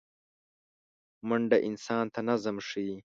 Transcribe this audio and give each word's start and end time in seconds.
منډه 1.27 1.57
انسان 1.69 2.05
ته 2.13 2.19
نظم 2.29 2.57
ښيي 2.67 2.95